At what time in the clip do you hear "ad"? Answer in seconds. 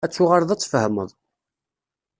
0.05-0.11, 0.51-0.59